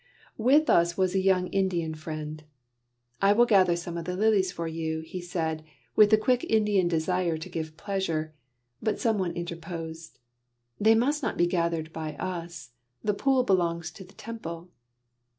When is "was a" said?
0.97-1.19